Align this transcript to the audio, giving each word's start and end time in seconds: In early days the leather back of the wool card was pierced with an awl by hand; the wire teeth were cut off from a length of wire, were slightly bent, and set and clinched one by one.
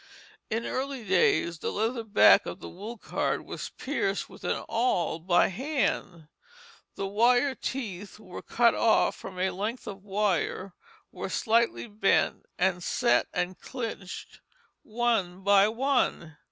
In 0.49 0.65
early 0.65 1.07
days 1.07 1.59
the 1.59 1.71
leather 1.71 2.03
back 2.03 2.47
of 2.47 2.59
the 2.59 2.67
wool 2.71 2.97
card 2.97 3.45
was 3.45 3.69
pierced 3.69 4.31
with 4.31 4.43
an 4.43 4.57
awl 4.67 5.19
by 5.19 5.49
hand; 5.49 6.27
the 6.95 7.05
wire 7.05 7.53
teeth 7.53 8.17
were 8.19 8.41
cut 8.41 8.73
off 8.73 9.15
from 9.15 9.37
a 9.37 9.51
length 9.51 9.85
of 9.85 10.01
wire, 10.03 10.73
were 11.11 11.29
slightly 11.29 11.85
bent, 11.85 12.47
and 12.57 12.83
set 12.83 13.27
and 13.31 13.59
clinched 13.61 14.41
one 14.81 15.43
by 15.43 15.67
one. 15.67 16.35